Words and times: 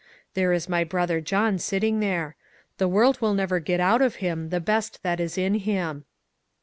There 0.33 0.51
is 0.51 0.67
my 0.67 0.83
brother 0.83 1.21
John 1.21 1.59
sitting 1.59 1.99
there; 1.99 2.35
the 2.79 2.87
world 2.87 3.21
will 3.21 3.35
never 3.35 3.59
get 3.59 3.79
out 3.79 4.01
of 4.01 4.15
him 4.15 4.49
the 4.49 4.59
best 4.59 5.03
that 5.03 5.19
is 5.19 5.37
in 5.37 5.53
him." 5.53 6.05